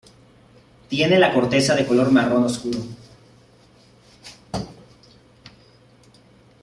Tiene 0.89 1.19
la 1.19 1.31
corteza 1.31 1.75
de 1.75 1.85
color 1.85 2.09
marrón 2.11 2.45
oscuro. 2.45 2.79